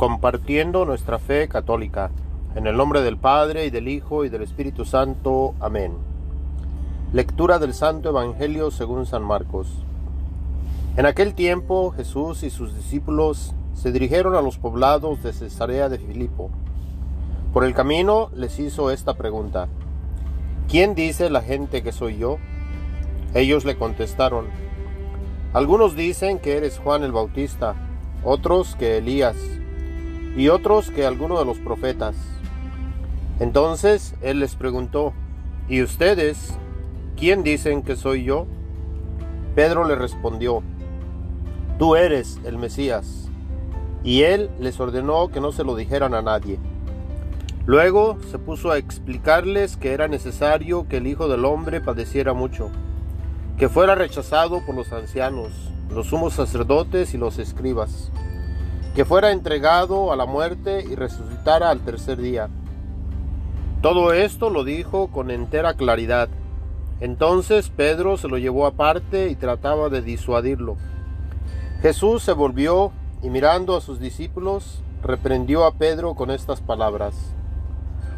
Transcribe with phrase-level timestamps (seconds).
[0.00, 2.10] compartiendo nuestra fe católica.
[2.54, 5.54] En el nombre del Padre y del Hijo y del Espíritu Santo.
[5.60, 5.92] Amén.
[7.12, 9.68] Lectura del Santo Evangelio según San Marcos.
[10.96, 15.98] En aquel tiempo Jesús y sus discípulos se dirigieron a los poblados de Cesarea de
[15.98, 16.48] Filipo.
[17.52, 19.68] Por el camino les hizo esta pregunta.
[20.66, 22.38] ¿Quién dice la gente que soy yo?
[23.34, 24.46] Ellos le contestaron.
[25.52, 27.74] Algunos dicen que eres Juan el Bautista,
[28.24, 29.59] otros que Elías,
[30.36, 32.16] y otros que alguno de los profetas.
[33.38, 35.12] Entonces él les preguntó,
[35.68, 36.54] ¿y ustedes
[37.16, 38.46] quién dicen que soy yo?
[39.54, 40.62] Pedro le respondió,
[41.78, 43.28] Tú eres el Mesías.
[44.04, 46.58] Y él les ordenó que no se lo dijeran a nadie.
[47.66, 52.70] Luego se puso a explicarles que era necesario que el Hijo del Hombre padeciera mucho
[53.60, 55.52] que fuera rechazado por los ancianos,
[55.90, 58.10] los sumos sacerdotes y los escribas,
[58.94, 62.48] que fuera entregado a la muerte y resucitara al tercer día.
[63.82, 66.28] Todo esto lo dijo con entera claridad.
[67.00, 70.76] Entonces Pedro se lo llevó aparte y trataba de disuadirlo.
[71.80, 77.14] Jesús se volvió y mirando a sus discípulos, reprendió a Pedro con estas palabras.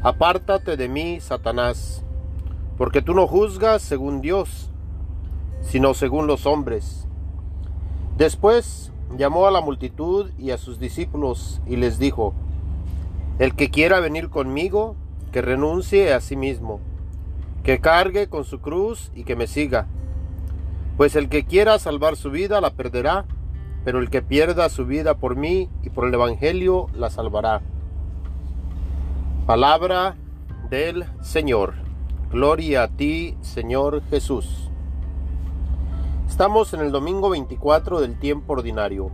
[0.02, 2.02] Apártate de mí, Satanás,
[2.76, 4.70] porque tú no juzgas según Dios,
[5.60, 7.06] sino según los hombres.
[8.16, 12.34] Después llamó a la multitud y a sus discípulos y les dijo,
[13.38, 14.96] El que quiera venir conmigo,
[15.32, 16.80] que renuncie a sí mismo,
[17.62, 19.86] que cargue con su cruz y que me siga.
[20.96, 23.24] Pues el que quiera salvar su vida la perderá,
[23.84, 27.62] pero el que pierda su vida por mí y por el Evangelio la salvará.
[29.46, 30.16] Palabra
[30.70, 31.74] del Señor.
[32.30, 34.61] Gloria a ti, Señor Jesús.
[36.32, 39.10] Estamos en el domingo 24 del tiempo ordinario.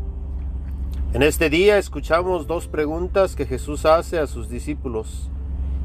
[1.12, 5.28] En este día escuchamos dos preguntas que Jesús hace a sus discípulos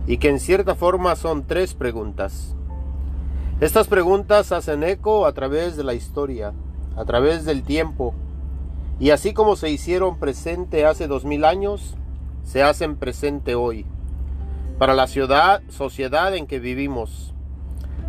[0.06, 2.56] y que en cierta forma son tres preguntas.
[3.62, 6.53] Estas preguntas hacen eco a través de la historia,
[6.96, 8.13] a través del tiempo,
[9.00, 11.96] y así como se hicieron presente hace dos mil años,
[12.44, 13.88] se hacen presente hoy,
[14.78, 17.34] para la ciudad, sociedad en que vivimos,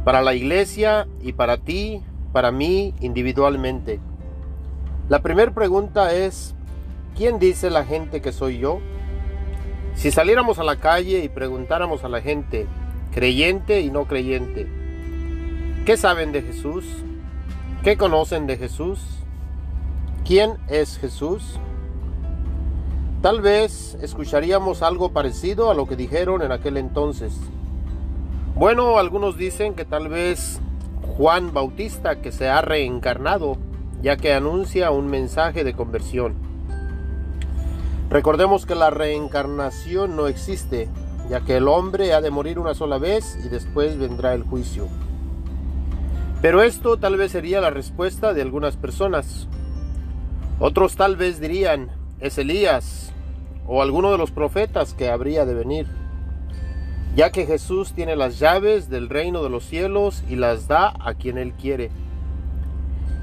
[0.04, 2.02] para la iglesia y para ti,
[2.34, 4.00] para mí individualmente.
[5.08, 6.52] La primera pregunta es,
[7.16, 8.80] ¿quién dice la gente que soy yo?
[9.94, 12.66] Si saliéramos a la calle y preguntáramos a la gente,
[13.12, 14.66] creyente y no creyente,
[15.86, 16.84] ¿qué saben de Jesús?
[17.84, 18.98] ¿Qué conocen de Jesús?
[20.26, 21.60] ¿Quién es Jesús?
[23.22, 27.38] Tal vez escucharíamos algo parecido a lo que dijeron en aquel entonces.
[28.56, 30.60] Bueno, algunos dicen que tal vez
[31.16, 33.56] Juan Bautista que se ha reencarnado,
[34.02, 36.34] ya que anuncia un mensaje de conversión.
[38.10, 40.88] Recordemos que la reencarnación no existe,
[41.28, 44.88] ya que el hombre ha de morir una sola vez y después vendrá el juicio.
[46.42, 49.48] Pero esto tal vez sería la respuesta de algunas personas.
[50.58, 53.12] Otros tal vez dirían, es Elías
[53.66, 56.03] o alguno de los profetas que habría de venir
[57.14, 61.14] ya que Jesús tiene las llaves del reino de los cielos y las da a
[61.14, 61.90] quien Él quiere.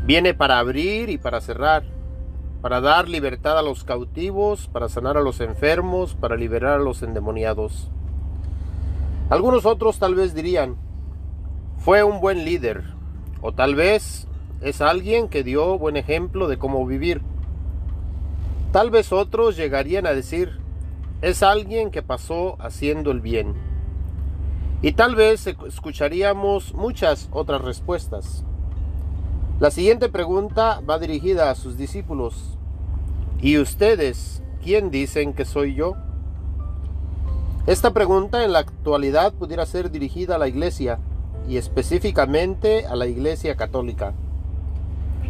[0.05, 1.83] Viene para abrir y para cerrar,
[2.61, 7.03] para dar libertad a los cautivos, para sanar a los enfermos, para liberar a los
[7.03, 7.91] endemoniados.
[9.29, 10.77] Algunos otros tal vez dirían,
[11.77, 12.83] fue un buen líder,
[13.41, 14.27] o tal vez
[14.61, 17.21] es alguien que dio buen ejemplo de cómo vivir.
[18.71, 20.59] Tal vez otros llegarían a decir,
[21.21, 23.70] es alguien que pasó haciendo el bien.
[24.83, 28.43] Y tal vez escucharíamos muchas otras respuestas.
[29.59, 32.57] La siguiente pregunta va dirigida a sus discípulos.
[33.41, 35.97] ¿Y ustedes quién dicen que soy yo?
[37.67, 40.97] Esta pregunta en la actualidad pudiera ser dirigida a la iglesia
[41.47, 44.13] y específicamente a la iglesia católica,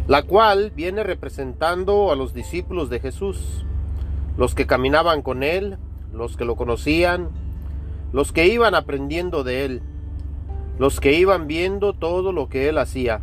[0.06, 3.66] la cual viene representando a los discípulos de Jesús,
[4.38, 5.76] los que caminaban con él,
[6.10, 7.28] los que lo conocían,
[8.12, 9.82] los que iban aprendiendo de él,
[10.78, 13.20] los que iban viendo todo lo que él hacía.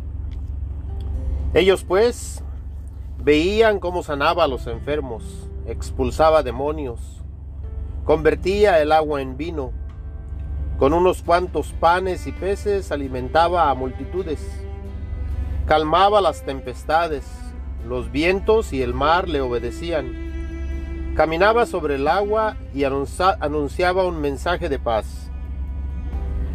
[1.54, 2.42] Ellos pues
[3.22, 7.22] veían cómo sanaba a los enfermos, expulsaba demonios,
[8.04, 9.72] convertía el agua en vino,
[10.78, 14.40] con unos cuantos panes y peces alimentaba a multitudes,
[15.66, 17.24] calmaba las tempestades,
[17.86, 20.29] los vientos y el mar le obedecían
[21.16, 25.30] Caminaba sobre el agua y anunciaba un mensaje de paz.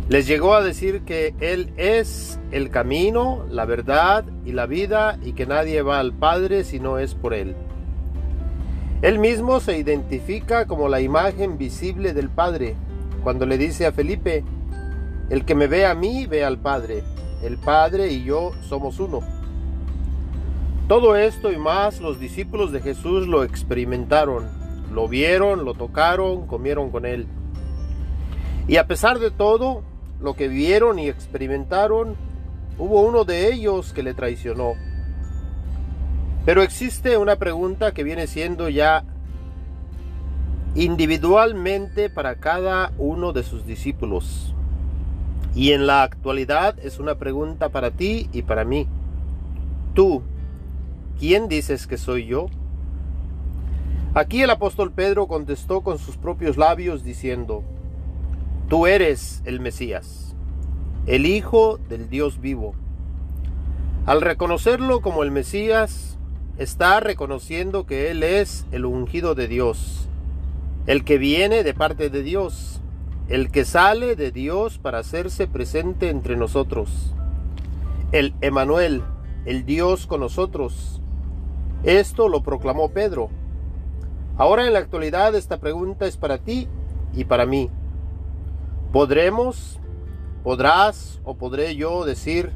[0.07, 5.33] Les llegó a decir que Él es el camino, la verdad y la vida y
[5.33, 7.55] que nadie va al Padre si no es por Él.
[9.01, 12.75] Él mismo se identifica como la imagen visible del Padre,
[13.23, 14.43] cuando le dice a Felipe,
[15.29, 17.03] el que me ve a mí ve al Padre,
[17.43, 19.34] el Padre y yo somos uno.
[20.87, 24.47] Todo esto y más los discípulos de Jesús lo experimentaron,
[24.93, 27.25] lo vieron, lo tocaron, comieron con él.
[28.67, 29.81] Y a pesar de todo
[30.21, 32.15] lo que vieron y experimentaron,
[32.77, 34.73] hubo uno de ellos que le traicionó.
[36.45, 39.03] Pero existe una pregunta que viene siendo ya
[40.75, 44.53] individualmente para cada uno de sus discípulos.
[45.55, 48.87] Y en la actualidad es una pregunta para ti y para mí.
[49.95, 50.21] Tú,
[51.19, 52.47] ¿quién dices que soy yo?
[54.13, 57.63] Aquí el apóstol Pedro contestó con sus propios labios diciendo,
[58.69, 60.35] Tú eres el Mesías,
[61.05, 62.73] el Hijo del Dios vivo.
[64.05, 66.17] Al reconocerlo como el Mesías,
[66.57, 70.07] está reconociendo que Él es el ungido de Dios,
[70.87, 72.81] el que viene de parte de Dios,
[73.27, 77.13] el que sale de Dios para hacerse presente entre nosotros,
[78.11, 79.03] el Emanuel,
[79.45, 81.01] el Dios con nosotros.
[81.83, 83.29] Esto lo proclamó Pedro.
[84.37, 86.67] Ahora en la actualidad esta pregunta es para ti
[87.13, 87.69] y para mí.
[88.91, 89.79] ¿Podremos,
[90.43, 92.51] podrás o podré yo decir,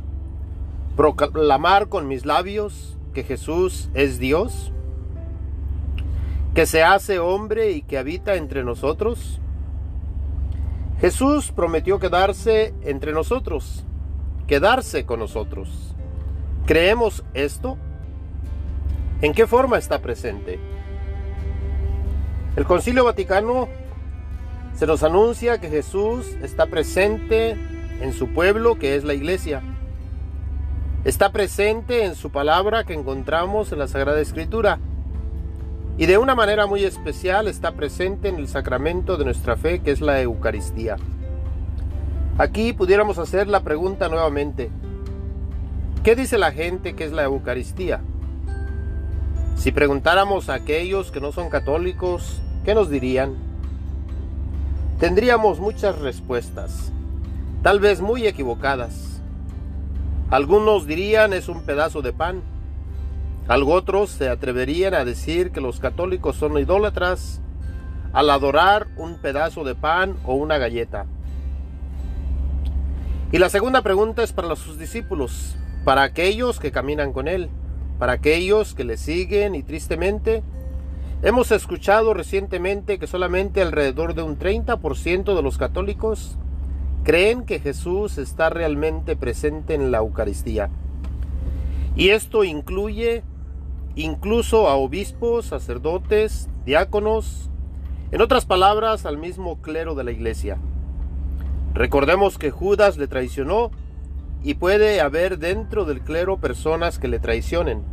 [0.96, 4.74] proclamar con mis labios que Jesús es Dios?
[6.54, 9.40] ¿Que se hace hombre y que habita entre nosotros?
[11.00, 13.86] Jesús prometió quedarse entre nosotros,
[14.48, 15.96] quedarse con nosotros.
[16.66, 17.78] ¿Creemos esto?
[19.22, 20.60] ¿En qué forma está presente?
[22.56, 23.68] El Concilio Vaticano
[24.76, 27.58] se nos anuncia que Jesús está presente
[28.00, 29.62] en su pueblo, que es la iglesia.
[31.04, 34.80] Está presente en su palabra que encontramos en la Sagrada Escritura.
[35.98, 39.92] Y de una manera muy especial está presente en el sacramento de nuestra fe, que
[39.92, 40.96] es la Eucaristía.
[42.38, 44.70] Aquí pudiéramos hacer la pregunta nuevamente.
[46.04, 48.00] ¿Qué dice la gente que es la Eucaristía?
[49.60, 53.36] Si preguntáramos a aquellos que no son católicos, ¿qué nos dirían?
[55.02, 56.94] Tendríamos muchas respuestas,
[57.62, 59.22] tal vez muy equivocadas.
[60.30, 62.42] Algunos dirían es un pedazo de pan.
[63.50, 67.42] Algo otros se atreverían a decir que los católicos son idólatras
[68.14, 71.06] al adorar un pedazo de pan o una galleta.
[73.34, 77.50] Y la segunda pregunta es para sus discípulos, para aquellos que caminan con Él,
[78.00, 80.42] para aquellos que le siguen y tristemente
[81.22, 86.38] Hemos escuchado recientemente que solamente alrededor de un 30% de los católicos
[87.04, 90.70] creen que Jesús está realmente presente en la Eucaristía.
[91.98, 93.24] Y esto incluye
[93.96, 97.50] incluso a obispos, sacerdotes, diáconos,
[98.12, 100.58] en otras palabras, al mismo clero de la iglesia.
[101.74, 103.72] Recordemos que Judas le traicionó
[104.44, 107.84] y puede haber dentro del clero personas que le traicionen.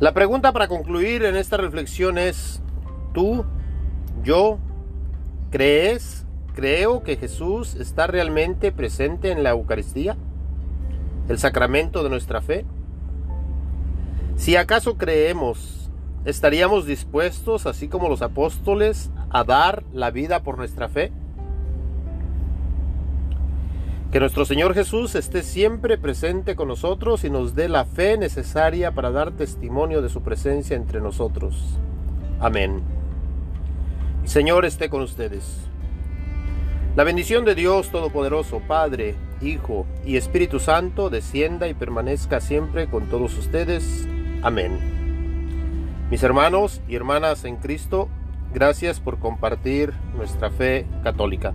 [0.00, 2.62] La pregunta para concluir en esta reflexión es,
[3.14, 3.44] ¿tú,
[4.22, 4.58] yo,
[5.50, 10.16] crees, creo que Jesús está realmente presente en la Eucaristía?
[11.28, 12.64] ¿El sacramento de nuestra fe?
[14.36, 15.90] Si acaso creemos,
[16.24, 21.12] ¿estaríamos dispuestos, así como los apóstoles, a dar la vida por nuestra fe?
[24.10, 28.92] Que nuestro Señor Jesús esté siempre presente con nosotros y nos dé la fe necesaria
[28.92, 31.78] para dar testimonio de su presencia entre nosotros.
[32.40, 32.80] Amén.
[34.24, 35.68] Señor esté con ustedes.
[36.96, 43.10] La bendición de Dios Todopoderoso, Padre, Hijo y Espíritu Santo, descienda y permanezca siempre con
[43.10, 44.08] todos ustedes.
[44.42, 44.78] Amén.
[46.10, 48.08] Mis hermanos y hermanas en Cristo,
[48.54, 51.52] gracias por compartir nuestra fe católica.